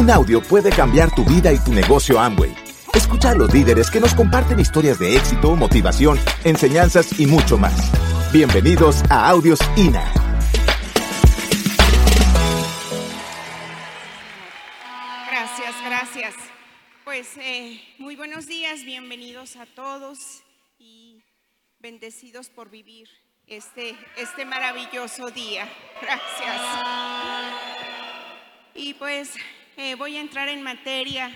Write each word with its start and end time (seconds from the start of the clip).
Un 0.00 0.10
audio 0.10 0.40
puede 0.40 0.70
cambiar 0.70 1.14
tu 1.14 1.26
vida 1.26 1.52
y 1.52 1.58
tu 1.58 1.74
negocio 1.74 2.18
Amway. 2.18 2.54
Escucha 2.94 3.32
a 3.32 3.34
los 3.34 3.52
líderes 3.52 3.90
que 3.90 4.00
nos 4.00 4.14
comparten 4.14 4.58
historias 4.58 4.98
de 4.98 5.14
éxito, 5.14 5.54
motivación, 5.54 6.18
enseñanzas 6.42 7.20
y 7.20 7.26
mucho 7.26 7.58
más. 7.58 7.92
Bienvenidos 8.32 9.02
a 9.10 9.28
Audios 9.28 9.60
INA. 9.76 10.10
Gracias, 15.28 15.74
gracias. 15.84 16.34
Pues 17.04 17.36
eh, 17.36 17.78
muy 17.98 18.16
buenos 18.16 18.46
días, 18.46 18.86
bienvenidos 18.86 19.56
a 19.56 19.66
todos 19.66 20.42
y 20.78 21.22
bendecidos 21.78 22.48
por 22.48 22.70
vivir 22.70 23.06
este, 23.46 23.94
este 24.16 24.46
maravilloso 24.46 25.30
día. 25.30 25.68
Gracias. 26.00 26.62
Y 28.74 28.94
pues 28.94 29.34
eh, 29.76 29.94
voy 29.94 30.16
a 30.16 30.20
entrar 30.20 30.48
en 30.48 30.62
materia 30.62 31.30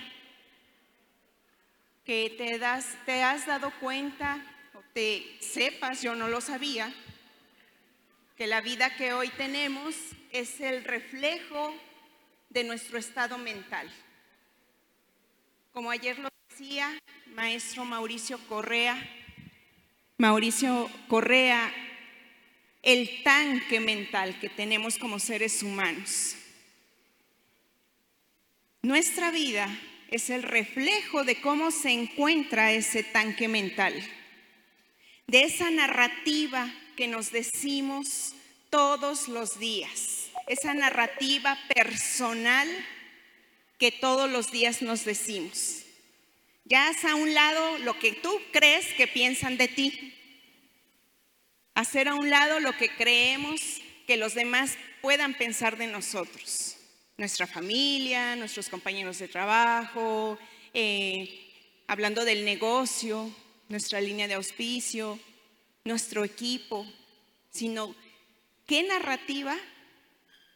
que 2.04 2.34
te, 2.36 2.58
das, 2.58 2.96
te 3.06 3.22
has 3.22 3.46
dado 3.46 3.72
cuenta, 3.80 4.44
o 4.74 4.80
te 4.92 5.36
sepas, 5.40 6.02
yo 6.02 6.14
no 6.14 6.28
lo 6.28 6.40
sabía, 6.40 6.92
que 8.36 8.46
la 8.46 8.60
vida 8.60 8.94
que 8.96 9.12
hoy 9.12 9.28
tenemos 9.30 9.94
es 10.30 10.60
el 10.60 10.84
reflejo 10.84 11.74
de 12.50 12.64
nuestro 12.64 12.98
estado 12.98 13.38
mental. 13.38 13.90
Como 15.72 15.90
ayer 15.90 16.18
lo 16.18 16.28
decía 16.48 16.98
maestro 17.34 17.84
Mauricio 17.84 18.38
Correa, 18.48 18.96
Mauricio 20.18 20.90
Correa 21.08 21.72
el 22.84 23.22
tanque 23.22 23.80
mental 23.80 24.38
que 24.38 24.48
tenemos 24.48 24.98
como 24.98 25.18
seres 25.18 25.62
humanos. 25.62 26.36
Nuestra 28.84 29.30
vida 29.30 29.66
es 30.10 30.28
el 30.28 30.42
reflejo 30.42 31.24
de 31.24 31.40
cómo 31.40 31.70
se 31.70 31.90
encuentra 31.90 32.70
ese 32.70 33.02
tanque 33.02 33.48
mental, 33.48 33.94
de 35.26 35.44
esa 35.44 35.70
narrativa 35.70 36.70
que 36.94 37.08
nos 37.08 37.32
decimos 37.32 38.34
todos 38.68 39.28
los 39.28 39.58
días, 39.58 40.28
esa 40.48 40.74
narrativa 40.74 41.58
personal 41.74 42.68
que 43.78 43.90
todos 43.90 44.30
los 44.30 44.52
días 44.52 44.82
nos 44.82 45.06
decimos. 45.06 45.84
Ya 46.66 46.88
haz 46.88 47.06
a 47.06 47.14
un 47.14 47.32
lado 47.32 47.78
lo 47.78 47.98
que 47.98 48.12
tú 48.12 48.38
crees 48.52 48.92
que 48.92 49.06
piensan 49.06 49.56
de 49.56 49.68
ti, 49.68 50.14
hacer 51.74 52.08
a 52.08 52.16
un 52.16 52.28
lado 52.28 52.60
lo 52.60 52.76
que 52.76 52.94
creemos 52.94 53.62
que 54.06 54.18
los 54.18 54.34
demás 54.34 54.76
puedan 55.00 55.32
pensar 55.32 55.78
de 55.78 55.86
nosotros, 55.86 56.73
nuestra 57.16 57.46
familia, 57.46 58.36
nuestros 58.36 58.68
compañeros 58.68 59.18
de 59.18 59.28
trabajo, 59.28 60.38
eh, 60.72 61.52
hablando 61.86 62.24
del 62.24 62.44
negocio, 62.44 63.30
nuestra 63.68 64.00
línea 64.00 64.26
de 64.26 64.34
auspicio, 64.34 65.18
nuestro 65.84 66.24
equipo, 66.24 66.86
sino 67.50 67.94
qué 68.66 68.82
narrativa 68.82 69.56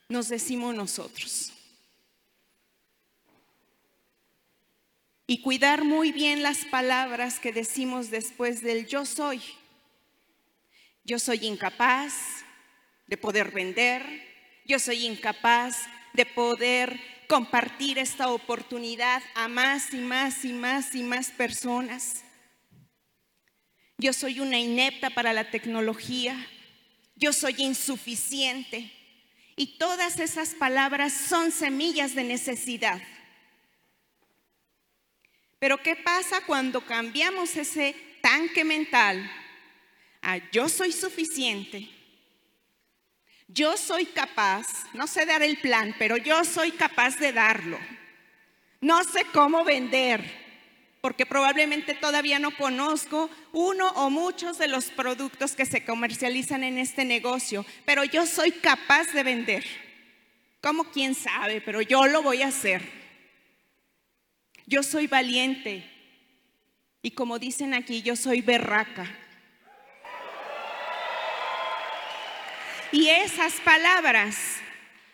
nos 0.09 0.29
decimos 0.29 0.75
nosotros. 0.75 1.53
Y 5.27 5.43
cuidar 5.43 5.85
muy 5.85 6.11
bien 6.11 6.43
las 6.43 6.65
palabras 6.65 7.39
que 7.39 7.53
decimos 7.53 8.11
después 8.11 8.63
del 8.63 8.87
yo 8.87 9.05
soy. 9.05 9.43
Yo 11.05 11.19
soy 11.19 11.47
incapaz 11.47 12.15
de 13.07 13.17
poder 13.19 13.51
vender, 13.51 14.03
yo 14.65 14.79
soy 14.79 15.07
incapaz 15.07 15.77
de 16.13 16.27
poder 16.27 17.01
compartir 17.29 17.99
esta 17.99 18.31
oportunidad 18.31 19.23
a 19.35 19.49
más 19.49 19.93
y 19.93 19.99
más 19.99 20.45
y 20.45 20.53
más 20.53 20.95
y 20.95 21.03
más 21.03 21.31
personas. 21.31 22.25
Yo 23.99 24.13
soy 24.13 24.41
una 24.41 24.59
inepta 24.59 25.11
para 25.11 25.33
la 25.33 25.51
tecnología, 25.51 26.37
yo 27.17 27.33
soy 27.33 27.55
insuficiente. 27.59 28.93
Y 29.57 29.77
todas 29.77 30.21
esas 30.21 30.55
palabras 30.55 31.13
son 31.13 31.51
semillas 31.51 32.15
de 32.15 32.23
necesidad. 32.23 33.03
Pero 35.59 35.83
¿qué 35.83 35.97
pasa 35.97 36.43
cuando 36.47 36.87
cambiamos 36.87 37.57
ese 37.57 37.97
tanque 38.23 38.63
mental 38.63 39.29
Ah, 40.23 40.39
yo 40.53 40.69
soy 40.69 40.93
suficiente, 40.93 41.89
yo 43.49 43.77
soy 43.77 44.05
capaz, 44.05 44.67
no 44.93 45.07
sé 45.07 45.25
dar 45.25 45.43
el 45.43 45.57
plan, 45.59 45.95
pero 45.99 46.17
yo 46.17 46.45
soy 46.45 46.71
capaz 46.71 47.19
de 47.19 47.33
darlo. 47.33 47.79
No 48.81 49.03
sé 49.03 49.25
cómo 49.33 49.65
vender, 49.65 50.23
porque 51.01 51.27
probablemente 51.27 51.95
todavía 51.95 52.39
no 52.39 52.57
conozco 52.57 53.31
uno 53.53 53.89
o 53.97 54.11
muchos 54.11 54.59
de 54.59 54.69
los 54.69 54.87
productos 54.91 55.57
que 55.57 55.67
se 55.67 55.85
comercializan 55.85 56.63
en 56.63 56.79
este 56.79 57.05
negocio, 57.05 57.65
pero 57.85 58.05
yo 58.05 58.27
soy 58.27 58.53
capaz 58.53 59.13
de 59.13 59.23
vender. 59.23 59.65
¿Cómo 60.61 60.85
quién 60.85 61.15
sabe? 61.15 61.61
Pero 61.61 61.81
yo 61.81 62.07
lo 62.07 62.23
voy 62.23 62.43
a 62.43 62.49
hacer. 62.49 62.83
Yo 64.67 64.83
soy 64.83 65.07
valiente. 65.07 65.91
Y 67.01 67.13
como 67.13 67.39
dicen 67.39 67.75
aquí, 67.75 68.03
yo 68.03 68.17
soy 68.17 68.43
berraca. 68.43 69.09
Y 72.91 73.09
esas 73.09 73.55
palabras 73.61 74.37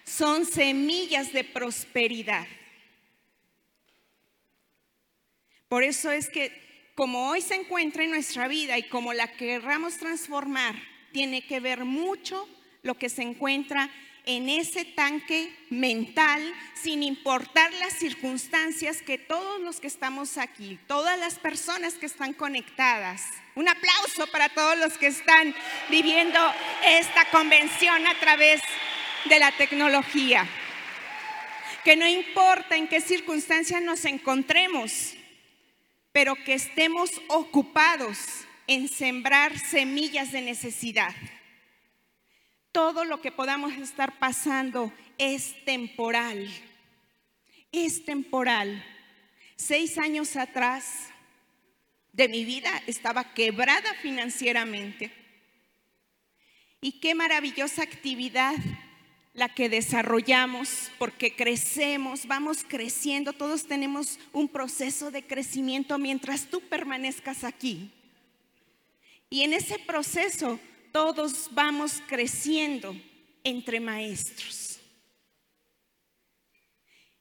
son 0.05 0.47
semillas 0.47 1.33
de 1.33 1.43
prosperidad. 1.43 2.47
Por 5.69 5.83
eso 5.83 6.13
es 6.13 6.29
que 6.29 6.63
como 6.95 7.31
hoy 7.31 7.41
se 7.41 7.57
encuentra 7.57 8.05
en 8.05 8.11
nuestra 8.11 8.47
vida 8.47 8.79
y 8.79 8.85
como 8.85 9.13
la 9.13 9.33
querramos 9.33 9.99
transformar, 9.99 10.77
tiene 11.13 11.45
que 11.45 11.59
ver 11.59 11.85
mucho 11.85 12.49
lo 12.83 12.97
que 12.97 13.09
se 13.09 13.23
encuentra 13.23 13.91
en 14.27 14.49
ese 14.49 14.85
tanque 14.85 15.55
mental, 15.71 16.43
sin 16.75 17.03
importar 17.03 17.73
las 17.75 17.93
circunstancias 17.95 19.03
que 19.03 19.19
todos 19.19 19.61
los 19.61 19.81
que 19.81 19.87
estamos 19.87 20.39
aquí, 20.39 20.79
todas 20.87 21.19
las 21.19 21.35
personas 21.39 21.95
que 21.95 22.07
están 22.07 22.33
conectadas, 22.33 23.23
un 23.55 23.69
aplauso 23.69 24.27
para 24.29 24.49
todos 24.49 24.79
los 24.79 24.97
que 24.99 25.09
están 25.09 25.55
viviendo 25.91 26.39
esta 26.85 27.25
convención 27.31 28.07
a 28.07 28.19
través 28.19 28.61
de 29.27 29.39
la 29.39 29.53
tecnología. 29.53 30.47
Que 31.85 31.97
no 31.97 32.07
importa 32.07 32.77
en 32.77 32.89
qué 32.89 33.01
circunstancias 33.01 33.83
nos 33.83 34.05
encontremos, 34.07 35.15
pero 36.13 36.35
que 36.35 36.55
estemos 36.55 37.11
ocupados 37.29 38.19
en 38.67 38.89
sembrar 38.89 39.59
semillas 39.59 40.33
de 40.33 40.41
necesidad. 40.41 41.15
Todo 42.75 43.05
lo 43.05 43.21
que 43.21 43.31
podamos 43.31 43.73
estar 43.75 44.19
pasando 44.19 44.93
es 45.17 45.65
temporal, 45.65 46.51
es 47.71 48.05
temporal. 48.05 48.85
Seis 49.55 49.97
años 49.97 50.35
atrás 50.35 51.09
de 52.13 52.27
mi 52.27 52.45
vida 52.45 52.83
estaba 52.89 53.33
quebrada 53.33 53.95
financieramente. 54.03 55.13
Y 56.81 56.99
qué 56.99 57.15
maravillosa 57.15 57.85
actividad 57.85 58.57
la 59.35 59.55
que 59.55 59.69
desarrollamos, 59.69 60.91
porque 60.99 61.37
crecemos, 61.37 62.27
vamos 62.27 62.65
creciendo, 62.67 63.33
todos 63.35 63.69
tenemos 63.69 64.19
un 64.33 64.49
proceso 64.49 65.13
de 65.13 65.25
crecimiento 65.25 65.97
mientras 66.01 66.47
tú 66.47 66.61
permanezcas 66.61 67.45
aquí. 67.45 67.93
Y 69.31 69.43
en 69.45 69.53
ese 69.53 69.79
proceso 69.79 70.59
todos 70.95 71.49
vamos 71.51 72.01
creciendo 72.07 72.95
entre 73.43 73.81
maestros. 73.81 74.79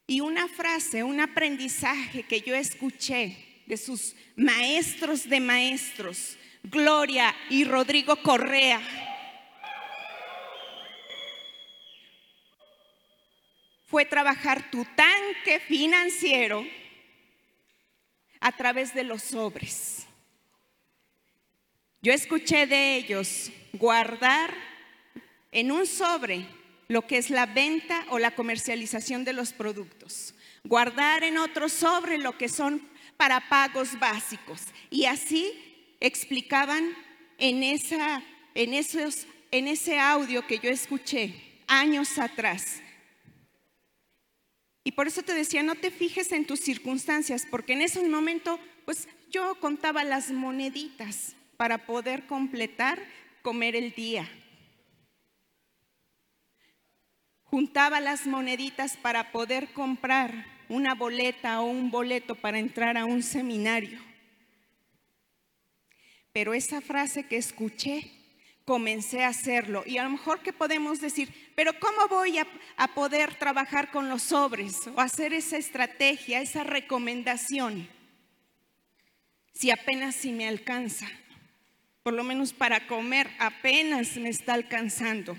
Y 0.06 0.20
una 0.20 0.48
frase, 0.48 1.02
un 1.02 1.20
aprendizaje 1.20 2.22
que 2.22 2.42
yo 2.42 2.54
escuché 2.54 3.36
de 3.66 3.75
sus 3.78 4.16
maestros 4.36 5.28
de 5.28 5.40
maestros, 5.40 6.38
Gloria 6.62 7.36
y 7.50 7.64
Rodrigo 7.64 8.16
Correa. 8.18 8.80
Fue 13.88 14.06
trabajar 14.06 14.70
tu 14.70 14.86
tanque 14.96 15.60
financiero 15.62 16.64
a 18.40 18.52
través 18.52 18.94
de 18.94 19.04
los 19.04 19.24
sobres. 19.24 20.06
Yo 22.04 22.12
escuché 22.12 22.68
de 22.68 22.98
ellos 22.98 23.50
guardar 23.72 24.54
en 25.54 25.72
un 25.72 25.88
sobre 25.88 26.46
lo 26.90 27.08
que 27.08 27.18
es 27.18 27.30
la 27.30 27.46
venta 27.46 28.06
o 28.10 28.20
la 28.20 28.36
comercialización 28.36 29.24
de 29.24 29.32
los 29.32 29.54
productos, 29.54 30.36
guardar 30.66 31.24
en 31.24 31.38
otro 31.38 31.70
sobre 31.70 32.18
lo 32.18 32.38
que 32.38 32.50
son 32.50 32.86
para 33.16 33.48
pagos 33.48 33.98
básicos. 33.98 34.64
Y 34.90 35.06
así 35.06 35.54
explicaban 36.02 36.94
en, 37.38 37.64
esa, 37.64 38.22
en, 38.54 38.74
ese 38.74 39.98
audio 39.98 40.46
que 40.46 40.60
yo 40.60 40.70
escuché 40.70 41.34
años 41.68 42.20
atrás. 42.20 42.82
Y 44.84 44.92
por 44.92 45.08
eso 45.08 45.24
te 45.24 45.34
decía, 45.34 45.64
no 45.64 45.76
te 45.76 45.90
fijes 45.90 46.34
en 46.34 46.46
tus 46.46 46.60
circunstancias, 46.60 47.48
porque 47.50 47.72
en 47.72 47.82
ese 47.82 48.06
momento, 48.10 48.60
pues 48.84 49.08
yo 49.32 49.56
contaba 49.62 50.04
las 50.04 50.32
moneditas 50.32 51.38
para 51.58 51.86
poder 51.86 52.26
completar 52.26 53.00
comer 53.42 53.76
el 53.76 53.92
día. 53.94 54.30
Juntaba 57.44 58.00
las 58.00 58.26
moneditas 58.26 58.98
para 58.98 59.32
poder 59.32 59.74
comprar 59.74 60.46
una 60.70 60.96
boleta 60.96 61.62
o 61.62 61.66
un 61.66 61.92
boleto 61.92 62.36
para 62.36 62.58
entrar 62.58 62.98
a 62.98 63.06
un 63.06 63.22
seminario. 63.22 64.00
Pero 66.32 66.56
esa 66.56 66.82
frase 66.82 67.28
que 67.28 67.38
escuché, 67.38 68.12
comencé 68.66 69.24
a 69.24 69.30
hacerlo. 69.30 69.84
Y 69.86 69.98
a 69.98 70.04
lo 70.04 70.10
mejor 70.10 70.42
que 70.42 70.54
podemos 70.54 71.00
decir, 71.00 71.52
pero 71.56 71.78
¿cómo 71.80 72.08
voy 72.08 72.40
a, 72.40 72.48
poder 72.96 73.36
trabajar 73.36 73.92
con 73.92 74.10
los 74.10 74.24
sobres 74.24 74.88
o 74.96 75.00
hacer 75.00 75.34
esa 75.34 75.58
estrategia, 75.58 76.42
esa 76.42 76.64
recomendación? 76.64 77.88
Si 79.54 79.70
apenas 79.70 80.16
si 80.16 80.32
me 80.32 80.48
alcanza, 80.48 81.08
por 82.04 82.14
lo 82.14 82.24
menos 82.26 82.52
para 82.52 82.86
comer 82.86 83.30
apenas 83.40 84.18
me 84.18 84.30
está 84.30 84.54
alcanzando. 84.54 85.38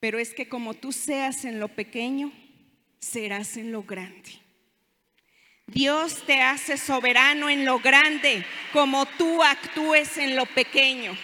Pero 0.00 0.18
es 0.18 0.34
que 0.34 0.48
como 0.48 0.74
tú 0.74 0.92
seas 0.92 1.44
en 1.44 1.60
lo 1.60 1.68
pequeño, 1.68 2.32
serás 2.98 3.56
en 3.56 3.70
lo 3.70 3.84
grande. 3.84 4.30
Dios 5.66 6.24
te 6.26 6.42
hace 6.42 6.76
soberano 6.76 7.48
en 7.48 7.64
lo 7.64 7.78
grande, 7.78 8.44
como 8.72 9.06
tú 9.06 9.42
actúes 9.42 10.18
en 10.18 10.34
lo 10.34 10.46
pequeño. 10.46 11.16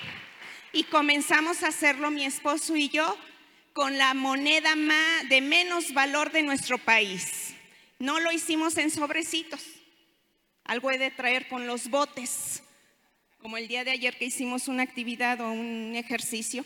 Y 0.72 0.84
comenzamos 0.84 1.64
a 1.64 1.68
hacerlo 1.68 2.12
mi 2.12 2.24
esposo 2.24 2.76
y 2.76 2.88
yo 2.88 3.18
con 3.72 3.98
la 3.98 4.14
moneda 4.14 4.74
de 5.28 5.40
menos 5.40 5.92
valor 5.92 6.30
de 6.30 6.42
nuestro 6.42 6.78
país. 6.78 7.54
No 7.98 8.20
lo 8.20 8.30
hicimos 8.30 8.76
en 8.78 8.90
sobrecitos. 8.90 9.75
Algo 10.66 10.90
he 10.90 10.98
de 10.98 11.10
traer 11.10 11.48
con 11.48 11.66
los 11.66 11.88
botes, 11.88 12.62
como 13.38 13.56
el 13.56 13.68
día 13.68 13.84
de 13.84 13.92
ayer 13.92 14.18
que 14.18 14.24
hicimos 14.24 14.66
una 14.66 14.82
actividad 14.82 15.40
o 15.40 15.50
un 15.50 15.94
ejercicio 15.94 16.64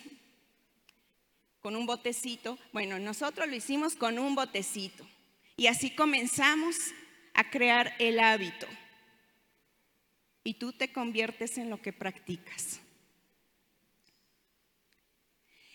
con 1.60 1.76
un 1.76 1.84
botecito. 1.84 2.58
Bueno, 2.72 2.98
nosotros 2.98 3.46
lo 3.46 3.54
hicimos 3.54 3.94
con 3.94 4.18
un 4.18 4.34
botecito. 4.34 5.06
Y 5.56 5.66
así 5.66 5.90
comenzamos 5.90 6.76
a 7.34 7.50
crear 7.50 7.94
el 7.98 8.18
hábito. 8.18 8.66
Y 10.42 10.54
tú 10.54 10.72
te 10.72 10.90
conviertes 10.90 11.58
en 11.58 11.68
lo 11.68 11.82
que 11.82 11.92
practicas. 11.92 12.80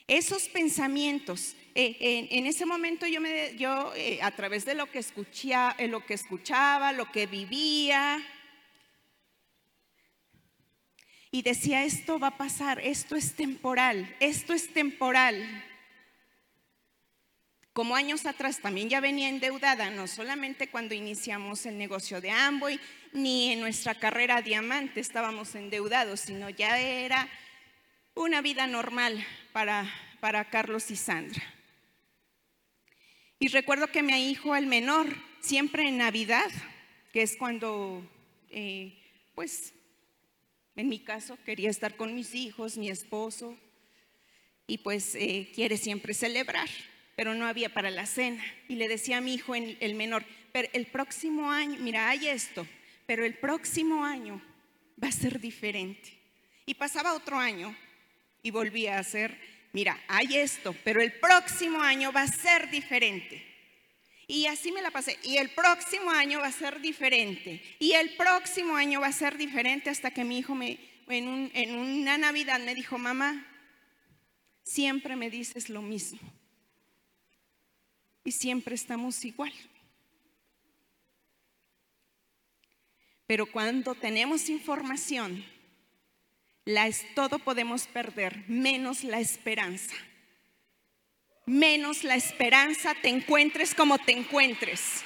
Esos 0.08 0.48
pensamientos, 0.50 1.56
eh, 1.74 2.28
en, 2.30 2.46
ese 2.46 2.68
momento 2.68 3.08
yo, 3.08 3.20
me, 3.20 3.56
yo 3.58 3.92
eh, 3.96 4.20
a 4.22 4.30
través 4.32 4.64
de 4.64 4.76
lo 4.76 4.92
que, 4.92 5.00
eh, 5.00 5.88
lo 5.88 6.06
que 6.06 6.14
escuchaba, 6.14 6.94
lo 6.94 7.12
que 7.12 7.26
vivía, 7.26 8.24
y 11.32 11.42
decía, 11.42 11.84
esto 11.84 12.20
va 12.20 12.28
a 12.28 12.38
pasar, 12.38 12.80
esto 12.80 13.16
es 13.16 13.36
temporal, 13.36 14.16
esto 14.20 14.54
es 14.54 14.72
temporal. 14.72 15.44
Como 17.74 17.96
años 17.96 18.26
atrás 18.26 18.62
también 18.62 18.90
ya 18.90 19.02
venía 19.02 19.28
endeudada, 19.28 19.90
no 19.90 20.08
solamente 20.08 20.70
cuando 20.70 20.94
iniciamos 20.94 21.66
el 21.66 21.78
negocio 21.78 22.22
de 22.22 22.30
Amboy, 22.30 22.80
ni 23.12 23.52
en 23.52 23.60
nuestra 23.60 23.96
carrera 23.96 24.42
diamante 24.42 25.02
estábamos 25.02 25.56
endeudados, 25.56 26.22
sino 26.22 26.50
ya 26.50 26.80
era 26.80 27.28
una 28.16 28.42
vida 28.42 28.66
normal 28.68 29.26
para, 29.52 29.92
para 30.20 30.50
Carlos 30.50 30.90
y 30.90 30.96
Sandra. 30.96 31.44
Y 33.38 33.50
recuerdo 33.50 33.88
que 33.88 34.02
mi 34.02 34.32
hijo, 34.32 34.56
el 34.56 34.66
menor, 34.66 35.08
siempre 35.42 35.88
en 35.88 35.98
Navidad, 35.98 36.50
que 37.14 37.22
es 37.22 37.38
cuando, 37.38 38.02
eh, 38.50 38.98
pues, 39.36 39.74
en 40.76 40.90
mi 40.90 41.00
caso, 41.00 41.38
quería 41.46 41.70
estar 41.70 41.96
con 41.96 42.16
mis 42.16 42.34
hijos, 42.34 42.78
mi 42.78 42.90
esposo, 42.90 43.58
y 44.68 44.80
pues 44.80 45.14
eh, 45.16 45.52
quiere 45.54 45.78
siempre 45.78 46.14
celebrar 46.14 46.70
pero 47.16 47.34
no 47.34 47.46
había 47.46 47.74
para 47.74 47.90
la 47.90 48.06
cena. 48.06 48.44
Y 48.68 48.76
le 48.76 48.88
decía 48.88 49.18
a 49.18 49.22
mi 49.22 49.34
hijo, 49.34 49.56
el 49.56 49.96
menor, 49.96 50.26
pero 50.52 50.68
el 50.74 50.86
próximo 50.88 51.52
año, 51.52 51.78
mira, 51.80 52.10
hay 52.10 52.28
esto, 52.28 52.68
pero 53.06 53.26
el 53.26 53.36
próximo 53.36 54.04
año 54.04 54.42
va 55.02 55.08
a 55.08 55.14
ser 55.14 55.40
diferente. 55.40 56.14
Y 56.66 56.74
pasaba 56.74 57.14
otro 57.14 57.38
año 57.38 57.76
y 58.46 58.52
volvía 58.52 59.00
a 59.00 59.04
ser, 59.04 59.36
mira, 59.74 60.00
hay 60.08 60.38
esto, 60.38 60.76
pero 60.84 61.02
el 61.02 61.14
próximo 61.14 61.82
año 61.82 62.12
va 62.12 62.22
a 62.22 62.28
ser 62.28 62.70
diferente. 62.70 63.44
Y 64.28 64.46
así 64.46 64.72
me 64.72 64.84
la 64.84 64.92
pasé. 64.92 65.18
Y 65.24 65.38
el 65.38 65.50
próximo 65.50 66.12
año 66.12 66.42
va 66.42 66.48
a 66.50 66.52
ser 66.52 66.80
diferente. 66.80 67.60
Y 67.80 67.94
el 67.94 68.16
próximo 68.16 68.76
año 68.76 69.02
va 69.02 69.08
a 69.08 69.12
ser 69.12 69.36
diferente 69.36 69.90
hasta 69.90 70.12
que 70.12 70.24
mi 70.24 70.38
hijo 70.38 70.54
me, 70.54 70.78
en, 71.08 71.50
en 71.56 71.76
una 71.76 72.20
Navidad 72.20 72.60
me 72.60 72.76
dijo, 72.76 73.00
mamá, 73.00 73.48
siempre 74.62 75.16
me 75.16 75.32
dices 75.32 75.68
lo 75.70 75.82
mismo 75.82 76.20
y 78.24 78.32
siempre 78.32 78.76
estamos 78.76 79.26
igual. 79.26 79.54
Pero 83.26 83.52
cuando 83.52 83.96
tenemos 83.96 84.50
información, 84.50 85.44
la 86.66 86.88
es, 86.88 87.06
todo 87.14 87.38
podemos 87.38 87.86
perder, 87.86 88.44
menos 88.48 89.04
la 89.04 89.20
esperanza. 89.20 89.96
Menos 91.46 92.04
la 92.04 92.16
esperanza, 92.16 92.96
te 92.96 93.10
encuentres 93.10 93.76
como 93.76 94.00
te 94.00 94.12
encuentres. 94.12 95.04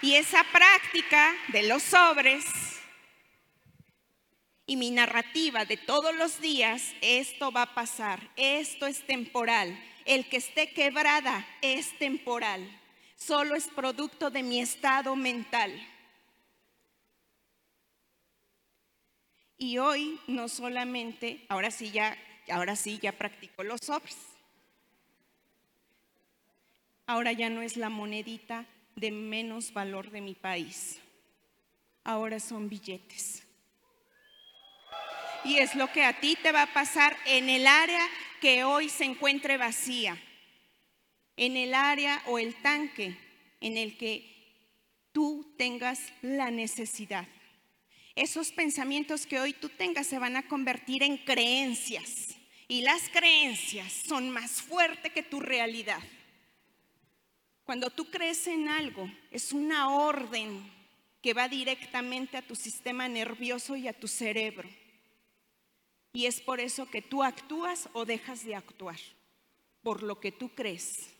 Y 0.00 0.14
esa 0.14 0.44
práctica 0.44 1.34
de 1.48 1.64
los 1.64 1.82
sobres 1.82 2.44
y 4.64 4.76
mi 4.76 4.92
narrativa 4.92 5.64
de 5.64 5.76
todos 5.76 6.14
los 6.14 6.40
días, 6.40 6.94
esto 7.00 7.50
va 7.50 7.62
a 7.62 7.74
pasar, 7.74 8.30
esto 8.36 8.86
es 8.86 9.04
temporal, 9.06 9.76
el 10.04 10.28
que 10.28 10.36
esté 10.36 10.72
quebrada 10.72 11.44
es 11.62 11.98
temporal, 11.98 12.80
solo 13.16 13.56
es 13.56 13.66
producto 13.66 14.30
de 14.30 14.44
mi 14.44 14.60
estado 14.60 15.16
mental. 15.16 15.72
Y 19.58 19.78
hoy 19.78 20.20
no 20.28 20.48
solamente, 20.48 21.44
ahora 21.48 21.72
sí 21.72 21.90
ya, 21.90 22.16
ahora 22.48 22.76
sí 22.76 23.00
ya 23.02 23.10
practico 23.10 23.64
los 23.64 23.80
sobres. 23.82 24.16
Ahora 27.06 27.32
ya 27.32 27.50
no 27.50 27.62
es 27.62 27.76
la 27.76 27.88
monedita 27.88 28.66
de 28.94 29.10
menos 29.10 29.72
valor 29.72 30.10
de 30.12 30.20
mi 30.20 30.34
país. 30.34 31.00
Ahora 32.04 32.38
son 32.38 32.68
billetes. 32.68 33.42
Y 35.44 35.58
es 35.58 35.74
lo 35.74 35.90
que 35.90 36.04
a 36.04 36.20
ti 36.20 36.36
te 36.40 36.52
va 36.52 36.62
a 36.62 36.72
pasar 36.72 37.16
en 37.26 37.48
el 37.48 37.66
área 37.66 38.06
que 38.40 38.62
hoy 38.62 38.88
se 38.88 39.04
encuentre 39.04 39.56
vacía, 39.56 40.16
en 41.36 41.56
el 41.56 41.74
área 41.74 42.22
o 42.26 42.38
el 42.38 42.54
tanque 42.56 43.16
en 43.60 43.76
el 43.76 43.96
que 43.96 44.24
tú 45.12 45.54
tengas 45.56 46.12
la 46.22 46.50
necesidad. 46.50 47.26
Esos 48.18 48.50
pensamientos 48.50 49.26
que 49.26 49.38
hoy 49.38 49.52
tú 49.52 49.68
tengas 49.68 50.08
se 50.08 50.18
van 50.18 50.34
a 50.34 50.48
convertir 50.48 51.04
en 51.04 51.18
creencias 51.18 52.34
y 52.66 52.80
las 52.80 53.08
creencias 53.10 53.92
son 53.92 54.30
más 54.30 54.60
fuertes 54.60 55.12
que 55.12 55.22
tu 55.22 55.38
realidad. 55.38 56.02
Cuando 57.62 57.90
tú 57.90 58.10
crees 58.10 58.48
en 58.48 58.68
algo, 58.68 59.08
es 59.30 59.52
una 59.52 59.90
orden 59.90 60.68
que 61.22 61.32
va 61.32 61.48
directamente 61.48 62.36
a 62.36 62.42
tu 62.42 62.56
sistema 62.56 63.06
nervioso 63.06 63.76
y 63.76 63.86
a 63.86 63.92
tu 63.92 64.08
cerebro. 64.08 64.68
Y 66.12 66.26
es 66.26 66.40
por 66.40 66.58
eso 66.58 66.90
que 66.90 67.02
tú 67.02 67.22
actúas 67.22 67.88
o 67.92 68.04
dejas 68.04 68.44
de 68.44 68.56
actuar, 68.56 68.98
por 69.84 70.02
lo 70.02 70.18
que 70.18 70.32
tú 70.32 70.48
crees. 70.56 71.14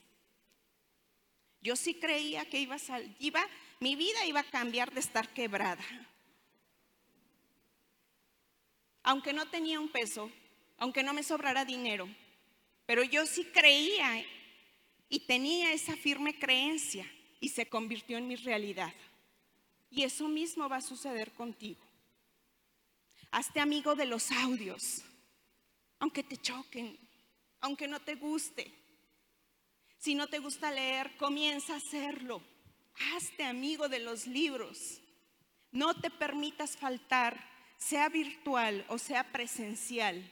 Yo 1.62 1.76
sí 1.76 1.94
creía 1.94 2.44
que 2.50 2.58
iba 2.58 2.74
a 2.74 3.00
iba, 3.20 3.46
mi 3.78 3.94
vida 3.94 4.26
iba 4.26 4.40
a 4.40 4.50
cambiar 4.50 4.92
de 4.92 4.98
estar 4.98 5.28
quebrada. 5.28 5.84
Aunque 9.08 9.32
no 9.32 9.46
tenía 9.46 9.80
un 9.80 9.88
peso, 9.88 10.30
aunque 10.76 11.02
no 11.02 11.14
me 11.14 11.22
sobrara 11.22 11.64
dinero, 11.64 12.06
pero 12.84 13.02
yo 13.02 13.24
sí 13.24 13.42
creía 13.42 14.22
y 15.08 15.20
tenía 15.20 15.72
esa 15.72 15.96
firme 15.96 16.38
creencia 16.38 17.10
y 17.40 17.48
se 17.48 17.66
convirtió 17.66 18.18
en 18.18 18.28
mi 18.28 18.36
realidad. 18.36 18.92
Y 19.90 20.02
eso 20.02 20.28
mismo 20.28 20.68
va 20.68 20.76
a 20.76 20.82
suceder 20.82 21.32
contigo. 21.32 21.80
Hazte 23.30 23.60
amigo 23.60 23.94
de 23.94 24.04
los 24.04 24.30
audios, 24.30 25.02
aunque 26.00 26.22
te 26.22 26.36
choquen, 26.36 26.98
aunque 27.62 27.88
no 27.88 28.00
te 28.00 28.14
guste. 28.14 28.70
Si 29.96 30.14
no 30.14 30.26
te 30.26 30.38
gusta 30.38 30.70
leer, 30.70 31.16
comienza 31.16 31.72
a 31.72 31.78
hacerlo. 31.78 32.42
Hazte 33.14 33.44
amigo 33.44 33.88
de 33.88 34.00
los 34.00 34.26
libros. 34.26 35.00
No 35.72 35.94
te 35.94 36.10
permitas 36.10 36.76
faltar, 36.76 37.57
sea 37.78 38.08
virtual 38.08 38.84
o 38.88 38.98
sea 38.98 39.24
presencial. 39.24 40.22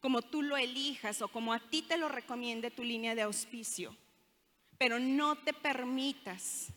como 0.00 0.22
tú 0.22 0.40
lo 0.42 0.56
elijas 0.56 1.20
o 1.20 1.26
como 1.26 1.52
a 1.52 1.58
ti 1.58 1.82
te 1.82 1.96
lo 1.96 2.08
recomiende 2.08 2.70
tu 2.70 2.84
línea 2.84 3.16
de 3.16 3.22
auspicio. 3.22 3.96
Pero 4.78 5.00
no 5.00 5.36
te 5.38 5.52
permitas 5.52 6.68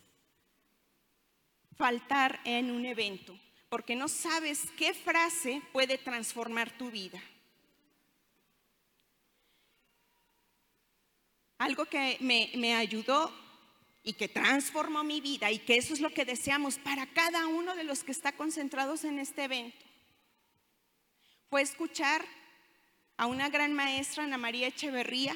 faltar 1.77 2.39
en 2.43 2.71
un 2.71 2.85
evento, 2.85 3.37
porque 3.69 3.95
no 3.95 4.07
sabes 4.07 4.71
qué 4.77 4.95
frase 4.95 5.61
puede 5.71 5.99
transformar 5.99 6.75
tu 6.75 6.89
vida. 6.89 7.21
Algo 11.59 11.85
que 11.85 12.17
me, 12.21 12.75
ayudó 12.75 13.31
y 14.03 14.13
que 14.13 14.27
transformó 14.27 15.03
mi 15.03 15.22
vida 15.22 15.51
y 15.51 15.60
que 15.60 15.77
eso 15.77 15.94
es 15.94 16.00
lo 16.00 16.13
que 16.13 16.25
deseamos 16.25 16.77
para 16.77 17.06
cada 17.08 17.48
uno 17.48 17.75
de 17.75 17.84
los 17.84 18.03
que 18.03 18.12
está 18.12 18.32
concentrados 18.32 19.03
en 19.03 19.20
este 19.20 19.44
evento. 19.44 19.86
Fue 21.50 21.62
escuchar 21.62 22.25
a 23.18 23.25
una 23.25 23.50
gran 23.50 23.74
maestra, 23.74 24.24
Ana 24.24 24.38
María 24.38 24.68
Echeverría, 24.68 25.36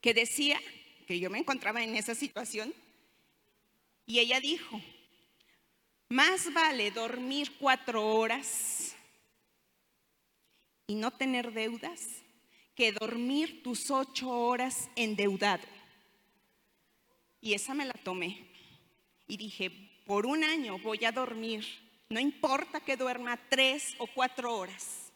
que 0.00 0.14
decía 0.14 0.60
que 1.06 1.20
yo 1.20 1.30
me 1.30 1.38
encontraba 1.38 1.82
en 1.82 1.94
esa 1.94 2.14
situación 2.14 2.72
y 4.06 4.18
ella 4.18 4.40
dijo, 4.40 4.80
más 6.08 6.52
vale 6.52 6.90
dormir 6.90 7.52
cuatro 7.58 8.06
horas 8.06 8.94
y 10.86 10.94
no 10.94 11.10
tener 11.10 11.52
deudas 11.52 12.00
que 12.74 12.92
dormir 12.92 13.62
tus 13.62 13.90
ocho 13.90 14.28
horas 14.30 14.90
endeudado. 14.96 15.81
Y 17.42 17.52
esa 17.52 17.74
me 17.74 17.84
la 17.84 17.92
tomé. 17.92 18.38
Y 19.26 19.36
dije, 19.36 19.70
por 20.06 20.24
un 20.24 20.44
año 20.44 20.78
voy 20.78 21.04
a 21.04 21.12
dormir. 21.12 21.66
No 22.08 22.20
importa 22.20 22.80
que 22.80 22.96
duerma 22.96 23.38
tres 23.50 23.94
o 23.98 24.06
cuatro 24.06 24.56
horas. 24.56 25.12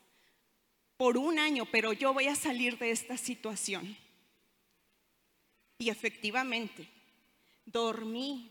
Por 0.96 1.16
un 1.16 1.38
año, 1.38 1.64
pero 1.70 1.92
yo 1.92 2.12
voy 2.12 2.26
a 2.26 2.34
salir 2.34 2.76
de 2.78 2.90
esta 2.90 3.16
situación. 3.16 3.96
Y 5.78 5.88
efectivamente, 5.88 6.88
dormí 7.64 8.50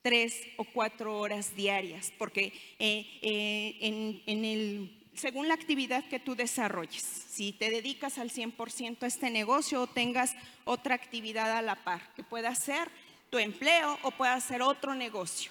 tres 0.00 0.40
o 0.56 0.64
cuatro 0.64 1.18
horas 1.18 1.54
diarias, 1.54 2.12
porque 2.16 2.52
eh, 2.78 3.06
eh, 3.22 3.76
en, 3.80 4.22
en 4.26 4.44
el 4.44 5.03
según 5.14 5.48
la 5.48 5.54
actividad 5.54 6.04
que 6.08 6.20
tú 6.20 6.34
desarrolles. 6.34 7.02
Si 7.02 7.52
te 7.52 7.70
dedicas 7.70 8.18
al 8.18 8.30
100% 8.30 9.02
a 9.02 9.06
este 9.06 9.30
negocio 9.30 9.82
o 9.82 9.86
tengas 9.86 10.34
otra 10.64 10.94
actividad 10.94 11.56
a 11.56 11.62
la 11.62 11.76
par, 11.76 12.12
que 12.14 12.22
pueda 12.22 12.54
ser 12.54 12.88
tu 13.30 13.38
empleo 13.38 13.98
o 14.02 14.10
pueda 14.10 14.38
ser 14.40 14.62
otro 14.62 14.94
negocio. 14.94 15.50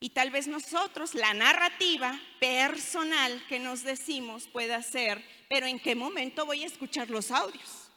Y 0.00 0.10
tal 0.10 0.30
vez 0.30 0.48
nosotros, 0.48 1.14
la 1.14 1.32
narrativa 1.32 2.20
personal 2.40 3.40
que 3.48 3.60
nos 3.60 3.84
decimos 3.84 4.48
pueda 4.48 4.82
ser, 4.82 5.24
pero 5.48 5.66
¿en 5.66 5.78
qué 5.78 5.94
momento 5.94 6.44
voy 6.44 6.64
a 6.64 6.66
escuchar 6.66 7.08
los 7.08 7.30
audios? 7.30 7.88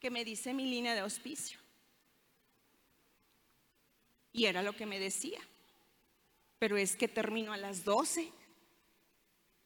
Que 0.00 0.10
me 0.10 0.24
dice 0.24 0.54
mi 0.54 0.64
línea 0.64 0.94
de 0.94 1.00
auspicio. 1.00 1.58
Y 4.32 4.46
era 4.46 4.62
lo 4.62 4.74
que 4.74 4.86
me 4.86 4.98
decía. 4.98 5.38
Pero 6.58 6.78
es 6.78 6.96
que 6.96 7.08
termino 7.08 7.52
a 7.52 7.58
las 7.58 7.84
12 7.84 8.32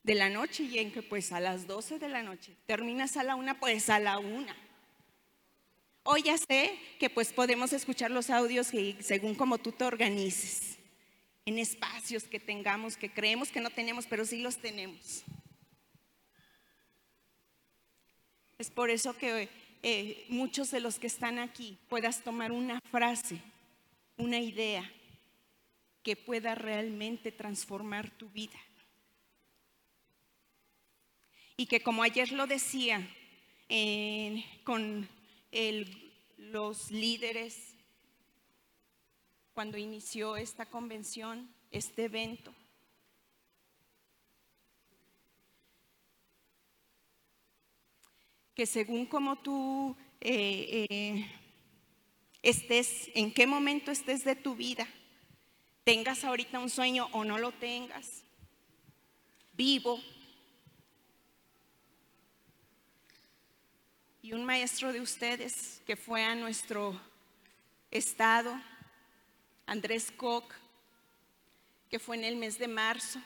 de 0.09 0.15
la 0.15 0.31
noche 0.31 0.63
y 0.63 0.79
en 0.79 0.91
que 0.91 1.03
pues 1.03 1.33
a 1.33 1.39
las 1.39 1.67
12 1.67 1.99
de 1.99 2.09
la 2.09 2.23
noche 2.23 2.57
terminas 2.65 3.19
a 3.19 3.23
la 3.23 3.35
una, 3.35 3.61
pues 3.61 3.91
a 3.91 3.99
la 3.99 4.19
una. 4.19 4.57
Hoy 6.03 6.23
ya 6.23 6.39
sé 6.39 6.79
que 6.99 7.11
pues 7.11 7.31
podemos 7.31 7.75
escuchar 7.75 8.11
los 8.11 8.31
audios 8.31 8.73
y 8.73 8.97
según 9.01 9.35
como 9.35 9.59
tú 9.59 9.71
te 9.71 9.85
organices, 9.85 10.79
en 11.45 11.59
espacios 11.59 12.25
que 12.25 12.41
tengamos, 12.41 12.97
que 12.97 13.13
creemos 13.13 13.51
que 13.51 13.61
no 13.61 13.69
tenemos, 13.69 14.07
pero 14.07 14.25
sí 14.25 14.41
los 14.41 14.57
tenemos. 14.57 15.25
Es 18.57 18.71
por 18.71 18.89
eso 18.89 19.15
que 19.15 19.51
eh, 19.83 20.25
muchos 20.31 20.71
de 20.71 20.81
los 20.81 20.99
que 20.99 21.07
están 21.07 21.39
aquí 21.39 21.77
puedas 21.91 22.25
tomar 22.25 22.51
una 22.51 22.81
frase, 22.91 23.43
una 24.17 24.41
idea 24.41 24.91
que 26.03 26.17
pueda 26.17 26.55
realmente 26.55 27.31
transformar 27.31 28.09
tu 28.09 28.31
vida 28.31 28.59
y 31.59 31.67
que 31.67 31.83
como 31.83 32.05
ayer 32.05 32.31
lo 32.31 32.47
decía 32.47 33.07
con 34.63 35.09
los 36.37 36.91
líderes 36.93 37.75
cuando 39.53 39.77
inició 39.77 40.37
esta 40.37 40.67
convención, 40.67 41.53
este 41.73 42.05
evento, 42.05 42.55
que 48.55 48.65
según 48.65 49.07
como 49.07 49.37
tú 49.41 49.97
eh, 50.21 50.87
eh, 50.89 51.31
estés, 52.41 53.11
en 53.17 53.35
qué 53.35 53.49
momento 53.49 53.91
estés 53.91 54.23
de 54.23 54.37
tu 54.37 54.55
vida, 54.55 54.87
tengas 55.83 56.23
ahorita 56.23 56.61
un 56.61 56.71
sueño 56.71 57.09
o 57.11 57.25
no 57.25 57.37
lo 57.37 57.51
tengas, 57.51 58.23
vivo, 59.55 60.01
y 64.29 64.35
un 64.35 64.45
maestro 64.45 64.93
de 64.93 65.01
ustedes 65.01 65.81
que 65.87 65.97
fue 65.97 66.23
a 66.23 66.35
nuestro 66.35 67.01
estado, 67.91 68.61
Andrés 69.65 70.13
Koch, 70.15 70.53
que 71.89 71.99
fue 71.99 72.17
en 72.17 72.25
el 72.25 72.37
mes 72.37 72.59
de 72.59 72.69
marzo, 72.69 73.23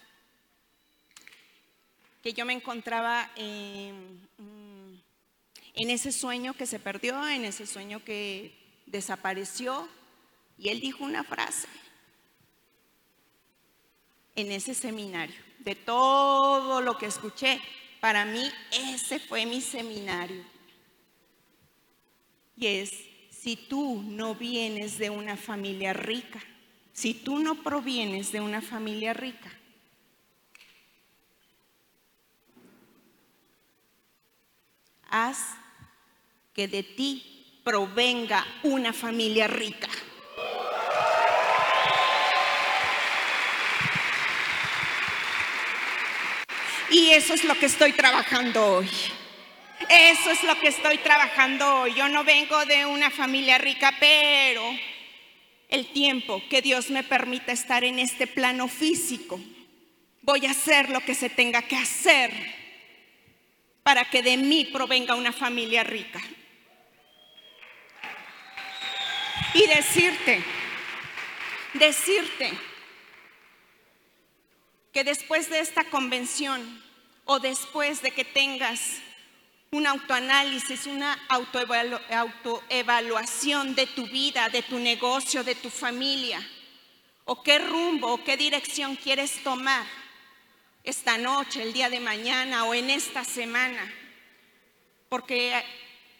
que 2.23 2.33
yo 2.33 2.45
me 2.45 2.53
encontraba 2.53 3.29
en, 3.35 4.29
en 5.75 5.91
ese 5.91 6.13
sueño 6.13 6.55
que 6.55 6.67
se 6.67 6.79
perdió, 6.79 7.27
en 7.27 7.47
ese 7.47 7.67
sueño 7.67 8.05
que 8.05 8.55
desapareció, 8.87 9.89
y 10.57 10.69
él 10.69 10.79
dijo 10.79 11.03
una 11.03 11.25
frase 11.25 11.67
en 14.37 14.53
ese 14.53 14.73
seminario. 14.73 15.35
De 15.59 15.75
todo 15.75 16.81
lo 16.81 16.97
que 16.97 17.07
escuché, 17.07 17.61
para 18.01 18.25
mí 18.25 18.49
ese 18.71 19.19
fue 19.19 19.47
mi 19.47 19.61
seminario. 19.61 20.53
Y 22.57 22.67
es, 22.67 22.93
si 23.31 23.57
tú 23.57 24.03
no 24.03 24.35
vienes 24.35 24.99
de 24.99 25.11
una 25.11 25.37
familia 25.37 25.93
rica, 25.93 26.41
si 26.93 27.15
tú 27.15 27.39
no 27.39 27.63
provienes 27.63 28.33
de 28.33 28.41
una 28.41 28.61
familia 28.61 29.13
rica, 29.15 29.51
haz 35.09 35.57
que 36.55 36.69
de 36.69 36.83
ti 36.83 37.61
provenga 37.65 38.47
una 38.63 38.93
familia 38.93 39.47
rica. 39.47 39.89
Y 46.91 47.11
eso 47.11 47.33
es 47.33 47.45
lo 47.45 47.55
que 47.55 47.67
estoy 47.67 47.93
trabajando 47.93 48.77
hoy. 48.77 48.91
Eso 49.89 50.31
es 50.31 50.43
lo 50.45 50.59
que 50.59 50.69
estoy 50.69 50.99
trabajando 50.99 51.81
hoy. 51.81 51.95
Yo 51.95 52.09
no 52.09 52.25
vengo 52.25 52.65
de 52.67 52.87
una 52.87 53.11
familia 53.11 53.59
rica, 53.59 53.95
pero 53.99 54.62
el 55.69 55.87
tiempo 55.87 56.43
que 56.49 56.62
Dios 56.62 56.91
me 56.91 57.03
permita 57.03 57.53
estar 57.53 57.85
en 57.85 57.99
este 57.99 58.27
plano 58.27 58.69
físico, 58.69 59.41
voy 60.23 60.47
a 60.47 60.51
hacer 60.51 60.91
lo 60.91 61.01
que 61.01 61.15
se 61.15 61.31
tenga 61.31 61.62
que 61.62 61.77
hacer 61.77 62.31
para 63.83 64.09
que 64.09 64.23
de 64.23 64.37
mí 64.37 64.65
provenga 64.67 65.15
una 65.15 65.33
familia 65.33 65.83
rica. 65.83 66.21
Y 69.55 69.67
decirte, 69.67 70.43
decirte 71.75 72.53
que 74.93 75.05
después 75.05 75.51
de 75.51 75.61
esta 75.61 75.85
convención 75.85 76.83
o 77.25 77.39
después 77.39 78.03
de 78.03 78.11
que 78.12 78.25
tengas 78.25 79.01
un 79.73 79.87
autoanálisis, 79.87 80.87
una 80.87 81.19
autoevaluación 81.31 83.75
de 83.75 83.87
tu 83.87 84.07
vida, 84.07 84.50
de 84.50 84.62
tu 84.62 84.79
negocio, 84.79 85.43
de 85.43 85.55
tu 85.55 85.71
familia, 85.71 86.47
o 87.25 87.43
qué 87.43 87.59
rumbo 87.59 88.12
o 88.12 88.23
qué 88.23 88.37
dirección 88.37 88.97
quieres 88.97 89.43
tomar 89.43 89.87
esta 90.85 91.17
noche, 91.17 91.62
el 91.62 91.73
día 91.73 91.88
de 91.88 92.00
mañana 92.00 92.64
o 92.64 92.75
en 92.75 92.91
esta 92.91 93.25
semana. 93.25 93.91
Porque 95.09 95.55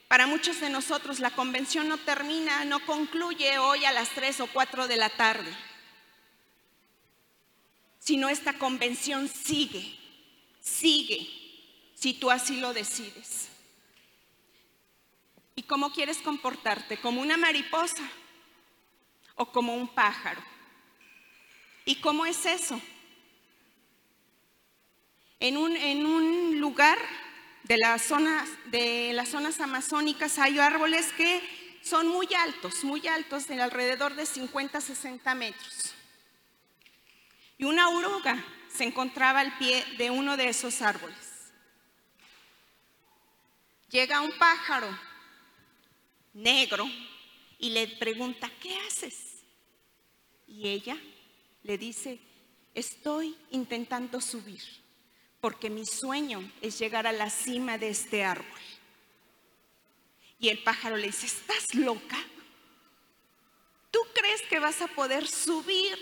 para 0.09 0.27
muchos 0.27 0.63
de 0.63 0.71
nosotros 0.71 1.21
la 1.21 1.33
convención 1.33 1.89
no 1.89 1.99
termina, 1.99 2.65
no 2.65 2.81
concluye 2.87 3.59
hoy 3.59 3.85
a 3.85 3.93
las 3.93 4.09
3 4.15 4.41
o 4.41 4.47
4 4.47 4.89
de 4.89 4.97
la 4.97 5.11
tarde, 5.11 5.55
sino 7.99 8.31
esta 8.31 8.55
convención 8.55 9.29
sigue, 9.29 9.95
sigue 10.59 11.42
si 12.03 12.15
tú 12.15 12.33
así 12.33 12.57
lo 12.57 12.75
decides. 12.75 13.47
¿Y 15.55 15.63
cómo 15.63 15.93
quieres 15.93 16.19
comportarte? 16.19 16.97
¿Como 16.97 17.21
una 17.21 17.37
mariposa 17.37 18.03
o 19.37 19.53
como 19.53 19.77
un 19.77 19.87
pájaro? 19.87 20.43
¿Y 21.85 22.01
cómo 22.01 22.27
es 22.27 22.45
eso? 22.45 22.81
En 25.39 25.57
un, 25.57 25.77
en 25.77 26.05
un 26.05 26.59
lugar 26.59 26.99
de 27.63 27.77
las 27.79 28.03
zonas, 28.03 28.49
de 28.73 29.13
las 29.13 29.29
zonas 29.29 29.61
amazónicas 29.61 30.41
hay 30.41 30.59
árboles 30.59 31.13
que 31.13 31.41
son 31.83 32.09
muy 32.09 32.29
altos, 32.35 32.83
muy 32.83 33.07
altos, 33.07 33.47
de 33.47 33.63
alrededor 33.63 34.17
de 34.17 34.27
50, 34.27 34.81
60 34.81 35.35
metros. 35.37 35.95
Y 37.59 37.65
una 37.65 37.91
oruga 37.91 38.45
se 38.69 38.83
encontraba 38.83 39.39
al 39.39 39.57
pie 39.59 39.85
de 39.99 40.11
uno 40.11 40.37
de 40.37 40.49
esos 40.49 40.83
árboles. 40.83 41.32
Llega 43.93 44.23
un 44.23 44.33
pájaro 44.39 44.89
negro 46.33 46.89
y 47.59 47.71
le 47.71 47.87
pregunta, 47.89 48.51
¿qué 48.59 48.75
haces? 48.87 49.45
Y 50.49 50.67
ella 50.67 50.97
le 51.63 51.77
dice, 51.77 52.19
estoy 52.75 53.37
intentando 53.51 54.19
subir 54.21 54.63
porque 55.43 55.69
mi 55.69 55.85
sueño 55.85 56.51
es 56.63 56.79
llegar 56.79 57.07
a 57.07 57.13
la 57.13 57.29
cima 57.29 57.77
de 57.77 57.91
este 57.91 58.25
árbol. 58.25 58.47
Y 60.39 60.49
el 60.49 60.63
pájaro 60.63 60.97
le 60.97 61.09
dice, 61.09 61.27
¿estás 61.27 61.75
loca? 61.75 62.17
¿Tú 63.91 63.99
crees 64.15 64.41
que 64.49 64.59
vas 64.59 64.81
a 64.81 64.89
poder 64.89 65.29
subir 65.29 65.99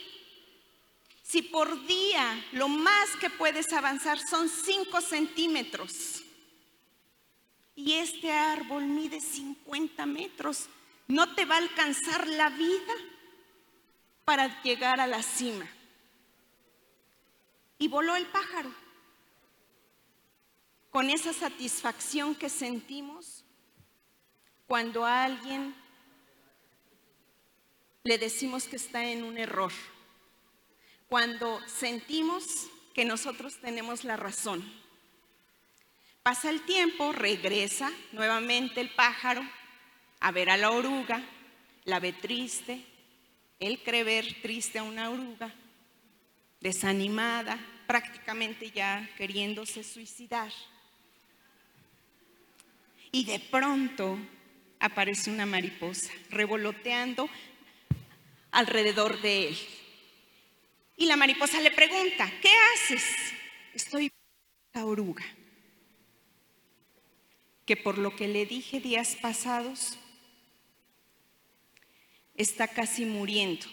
si 1.22 1.42
por 1.42 1.86
día 1.86 2.46
lo 2.52 2.68
más 2.68 3.16
que 3.20 3.30
puedes 3.30 3.72
avanzar 3.72 4.20
son 4.20 4.48
5 4.48 5.00
centímetros? 5.00 6.19
Y 7.80 7.94
este 7.94 8.30
árbol 8.30 8.84
mide 8.84 9.20
50 9.20 10.04
metros. 10.04 10.68
¿No 11.08 11.34
te 11.34 11.46
va 11.46 11.54
a 11.54 11.58
alcanzar 11.58 12.26
la 12.28 12.50
vida 12.50 12.92
para 14.26 14.62
llegar 14.62 15.00
a 15.00 15.06
la 15.06 15.22
cima? 15.22 15.66
Y 17.78 17.88
voló 17.88 18.16
el 18.16 18.26
pájaro 18.26 18.70
con 20.90 21.08
esa 21.08 21.32
satisfacción 21.32 22.34
que 22.34 22.50
sentimos 22.50 23.44
cuando 24.66 25.06
a 25.06 25.24
alguien 25.24 25.74
le 28.04 28.18
decimos 28.18 28.64
que 28.64 28.76
está 28.76 29.04
en 29.06 29.24
un 29.24 29.38
error, 29.38 29.72
cuando 31.08 31.60
sentimos 31.66 32.66
que 32.92 33.06
nosotros 33.06 33.56
tenemos 33.62 34.04
la 34.04 34.18
razón. 34.18 34.79
Pasa 36.22 36.50
el 36.50 36.60
tiempo, 36.66 37.12
regresa 37.12 37.90
nuevamente 38.12 38.80
el 38.82 38.90
pájaro 38.90 39.42
a 40.20 40.30
ver 40.32 40.50
a 40.50 40.58
la 40.58 40.70
oruga, 40.70 41.22
la 41.84 41.98
ve 41.98 42.12
triste, 42.12 42.84
él 43.58 43.80
cree 43.82 44.04
ver 44.04 44.42
triste 44.42 44.78
a 44.78 44.82
una 44.82 45.08
oruga, 45.08 45.50
desanimada, 46.60 47.58
prácticamente 47.86 48.70
ya 48.70 49.08
queriéndose 49.16 49.82
suicidar. 49.82 50.52
Y 53.12 53.24
de 53.24 53.40
pronto 53.40 54.18
aparece 54.78 55.30
una 55.30 55.46
mariposa 55.46 56.12
revoloteando 56.28 57.30
alrededor 58.50 59.20
de 59.22 59.48
él. 59.48 59.58
Y 60.98 61.06
la 61.06 61.16
mariposa 61.16 61.60
le 61.60 61.70
pregunta, 61.70 62.30
¿qué 62.42 62.52
haces? 62.74 63.04
Estoy 63.72 64.12
la 64.74 64.84
oruga, 64.84 65.24
que 67.70 67.76
por 67.76 67.98
lo 67.98 68.16
que 68.16 68.26
le 68.26 68.46
dije 68.46 68.80
días 68.80 69.14
pasados, 69.14 69.96
está 72.34 72.66
casi 72.66 73.04
muriendo. 73.04 73.64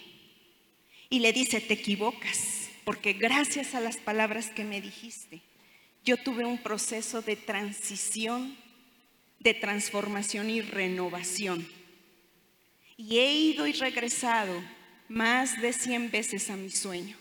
Y 1.09 1.17
le 1.17 1.33
dice, 1.33 1.59
te 1.59 1.73
equivocas, 1.73 2.69
porque 2.85 3.13
gracias 3.13 3.73
a 3.73 3.79
las 3.79 3.97
palabras 3.97 4.51
que 4.51 4.63
me 4.63 4.81
dijiste, 4.81 5.41
yo 6.05 6.15
tuve 6.15 6.45
un 6.45 6.59
proceso 6.59 7.23
de 7.23 7.37
transición 7.37 8.55
de 9.39 9.55
transformación 9.55 10.51
y 10.51 10.61
renovación. 10.61 11.67
Y 12.97 13.17
he 13.17 13.33
ido 13.33 13.65
y 13.65 13.73
regresado 13.73 14.63
más 15.07 15.59
de 15.59 15.73
100 15.73 16.11
veces 16.11 16.51
a 16.51 16.55
mi 16.55 16.69
sueño. 16.69 17.17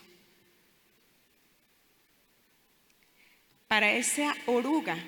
Para 3.67 3.93
esa 3.93 4.35
oruga, 4.45 5.03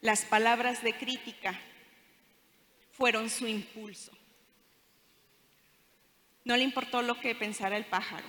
las 0.00 0.24
palabras 0.24 0.82
de 0.82 0.94
crítica 0.94 1.58
fueron 2.92 3.30
su 3.30 3.46
impulso. 3.46 4.12
No 6.44 6.56
le 6.56 6.64
importó 6.64 7.02
lo 7.02 7.20
que 7.20 7.34
pensara 7.34 7.76
el 7.76 7.84
pájaro, 7.84 8.26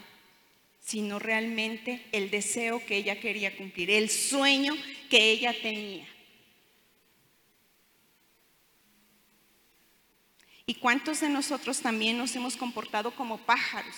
sino 0.79 1.19
realmente 1.19 2.05
el 2.11 2.29
deseo 2.29 2.85
que 2.85 2.97
ella 2.97 3.19
quería 3.19 3.55
cumplir, 3.55 3.91
el 3.91 4.09
sueño 4.09 4.75
que 5.09 5.31
ella 5.31 5.53
tenía. 5.61 6.07
¿Y 10.65 10.75
cuántos 10.75 11.21
de 11.21 11.29
nosotros 11.29 11.81
también 11.81 12.17
nos 12.17 12.35
hemos 12.35 12.55
comportado 12.55 13.15
como 13.15 13.37
pájaros? 13.39 13.95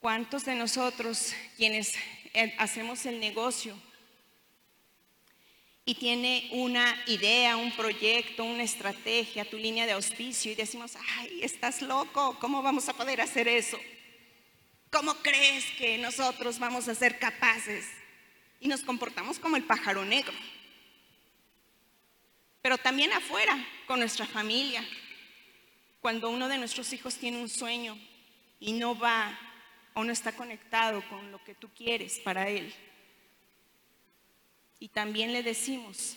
¿Cuántos 0.00 0.44
de 0.44 0.54
nosotros 0.54 1.34
quienes 1.56 1.94
eh, 2.34 2.54
hacemos 2.58 3.04
el 3.06 3.20
negocio 3.20 3.76
y 5.90 5.94
tiene 5.96 6.48
una 6.52 7.02
idea, 7.08 7.56
un 7.56 7.72
proyecto, 7.72 8.44
una 8.44 8.62
estrategia, 8.62 9.44
tu 9.44 9.56
línea 9.56 9.86
de 9.86 9.92
auspicio 9.92 10.52
y 10.52 10.54
decimos, 10.54 10.92
ay, 11.16 11.40
estás 11.42 11.82
loco, 11.82 12.38
¿cómo 12.38 12.62
vamos 12.62 12.88
a 12.88 12.92
poder 12.92 13.20
hacer 13.20 13.48
eso? 13.48 13.76
¿Cómo 14.92 15.14
crees 15.14 15.64
que 15.78 15.98
nosotros 15.98 16.60
vamos 16.60 16.86
a 16.86 16.94
ser 16.94 17.18
capaces? 17.18 17.86
Y 18.60 18.68
nos 18.68 18.82
comportamos 18.82 19.40
como 19.40 19.56
el 19.56 19.64
pájaro 19.64 20.04
negro 20.04 20.32
pero 22.62 22.78
también 22.78 23.12
afuera, 23.12 23.58
con 23.86 23.98
nuestra 23.98 24.26
familia. 24.26 24.84
Cuando 26.00 26.30
uno 26.30 26.46
de 26.46 26.58
nuestros 26.58 26.92
hijos 26.92 27.16
tiene 27.16 27.38
un 27.38 27.48
sueño 27.48 27.98
y 28.60 28.74
no 28.74 28.96
va 28.96 29.36
o 29.94 30.04
no 30.04 30.12
está 30.12 30.36
conectado 30.36 31.02
con 31.08 31.32
lo 31.32 31.42
que 31.42 31.54
tú 31.54 31.68
quieres 31.74 32.20
para 32.20 32.48
él. 32.48 32.72
Y 34.80 34.88
también 34.88 35.32
le 35.32 35.44
decimos, 35.44 36.16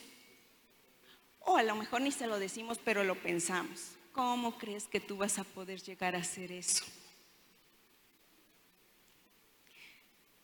o 1.41 1.58
a 1.58 1.63
lo 1.63 1.76
mejor 1.76 2.02
ni 2.02 2.12
se 2.12 2.26
lo 2.26 2.39
decimos, 2.39 2.80
pero 2.84 3.04
lo 3.04 3.21
pensamos. 3.21 3.91
¿Cómo 4.13 4.58
crees 4.58 4.86
que 4.86 4.99
tú 4.99 5.17
vas 5.17 5.38
a 5.38 5.43
poder 5.43 5.82
llegar 5.82 6.15
a 6.15 6.19
hacer 6.19 6.52
eso? 6.52 6.86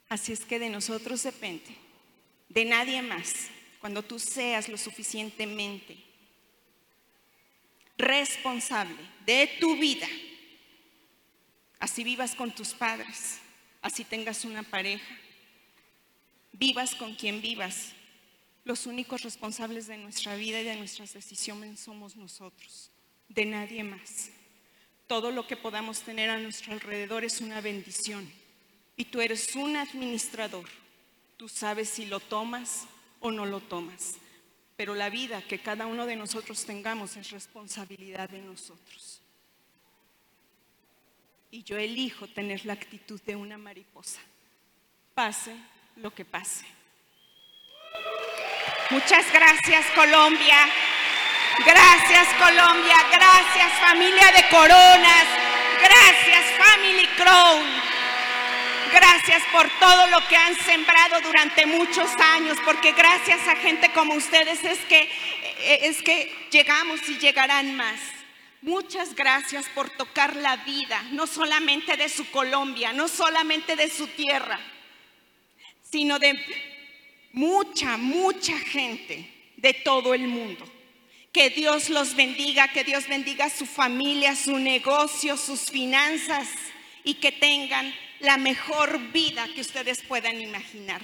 Así 0.09 0.33
es 0.33 0.43
que 0.43 0.59
de 0.59 0.69
nosotros 0.69 1.23
depende, 1.23 1.75
de 2.49 2.65
nadie 2.65 3.01
más 3.01 3.49
cuando 3.79 4.03
tú 4.03 4.19
seas 4.19 4.67
lo 4.67 4.77
suficientemente 4.77 5.97
responsable 7.95 8.97
de 9.25 9.47
tu 9.59 9.77
vida, 9.77 10.07
así 11.79 12.03
vivas 12.03 12.33
con 12.33 12.55
tus 12.55 12.73
padres, 12.73 13.39
así 13.81 14.03
tengas 14.03 14.45
una 14.45 14.63
pareja, 14.63 15.17
vivas 16.53 16.95
con 16.95 17.13
quien 17.13 17.41
vivas, 17.41 17.93
los 18.63 18.85
únicos 18.85 19.23
responsables 19.23 19.87
de 19.87 19.97
nuestra 19.97 20.35
vida 20.35 20.61
y 20.61 20.65
de 20.65 20.75
nuestras 20.75 21.13
decisiones 21.13 21.79
somos 21.79 22.15
nosotros, 22.15 22.91
de 23.27 23.45
nadie 23.45 23.83
más. 23.83 24.29
Todo 25.07 25.31
lo 25.31 25.47
que 25.47 25.57
podamos 25.57 26.01
tener 26.01 26.29
a 26.29 26.37
nuestro 26.37 26.73
alrededor 26.73 27.23
es 27.23 27.41
una 27.41 27.61
bendición 27.61 28.31
y 28.95 29.05
tú 29.05 29.21
eres 29.21 29.55
un 29.55 29.75
administrador. 29.75 30.65
Tú 31.37 31.47
sabes 31.47 31.89
si 31.89 32.05
lo 32.05 32.19
tomas 32.19 32.85
o 33.21 33.31
no 33.31 33.45
lo 33.45 33.61
tomas. 33.61 34.17
Pero 34.75 34.93
la 34.93 35.09
vida 35.09 35.41
que 35.41 35.59
cada 35.59 35.87
uno 35.87 36.05
de 36.05 36.15
nosotros 36.15 36.65
tengamos 36.65 37.17
es 37.17 37.31
responsabilidad 37.31 38.29
de 38.29 38.41
nosotros. 38.41 39.21
Y 41.51 41.63
yo 41.63 41.77
elijo 41.77 42.27
tener 42.27 42.65
la 42.65 42.73
actitud 42.73 43.19
de 43.21 43.35
una 43.35 43.57
mariposa, 43.57 44.21
pase 45.15 45.55
lo 45.95 46.13
que 46.13 46.23
pase. 46.23 46.65
Muchas 48.91 49.31
gracias 49.31 49.85
Colombia. 49.93 50.57
Gracias 51.63 52.27
Colombia. 52.39 52.95
Gracias 53.11 53.71
familia 53.79 54.31
de 54.31 54.49
Coronas. 54.49 55.25
Gracias 55.79 56.45
Family 56.57 57.07
Crown. 57.15 57.65
Gracias 58.91 59.43
por 59.51 59.69
todo 59.79 60.07
lo 60.07 60.27
que 60.27 60.35
han 60.35 60.55
sembrado 60.55 61.21
durante 61.21 61.67
muchos 61.67 62.09
años, 62.33 62.57
porque 62.65 62.93
gracias 62.93 63.47
a 63.47 63.55
gente 63.57 63.91
como 63.93 64.15
ustedes 64.15 64.63
es 64.63 64.79
que, 64.85 65.07
es 65.87 66.01
que 66.01 66.35
llegamos 66.49 67.07
y 67.07 67.19
llegarán 67.19 67.75
más. 67.75 67.99
Muchas 68.63 69.13
gracias 69.13 69.67
por 69.75 69.91
tocar 69.91 70.35
la 70.35 70.55
vida, 70.57 71.03
no 71.11 71.27
solamente 71.27 71.95
de 71.95 72.09
su 72.09 72.31
Colombia, 72.31 72.91
no 72.91 73.07
solamente 73.07 73.75
de 73.75 73.89
su 73.91 74.07
tierra, 74.07 74.59
sino 75.83 76.17
de 76.17 76.33
mucha, 77.31 77.97
mucha 77.97 78.57
gente 78.59 79.29
de 79.57 79.73
todo 79.73 80.13
el 80.13 80.27
mundo. 80.27 80.65
Que 81.31 81.49
Dios 81.49 81.89
los 81.89 82.15
bendiga, 82.15 82.67
que 82.69 82.83
Dios 82.83 83.07
bendiga 83.07 83.49
su 83.49 83.65
familia, 83.65 84.35
su 84.35 84.57
negocio, 84.57 85.37
sus 85.37 85.69
finanzas 85.69 86.47
y 87.03 87.15
que 87.15 87.31
tengan 87.31 87.93
la 88.19 88.37
mejor 88.37 88.99
vida 89.11 89.47
que 89.53 89.61
ustedes 89.61 90.01
puedan 90.01 90.41
imaginar. 90.41 91.01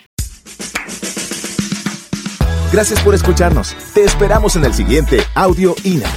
Gracias 2.71 2.99
por 3.01 3.15
escucharnos. 3.15 3.75
Te 3.93 4.03
esperamos 4.03 4.55
en 4.55 4.65
el 4.65 4.73
siguiente 4.73 5.19
Audio 5.35 5.75
INA. 5.83 6.11